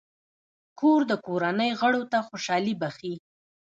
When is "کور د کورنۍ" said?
0.79-1.71